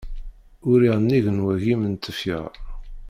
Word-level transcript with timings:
Uriɣ 0.69 0.95
nnig 0.99 1.25
n 1.31 1.43
wagim 1.45 1.81
n 1.87 1.93
tefyar. 1.95 2.53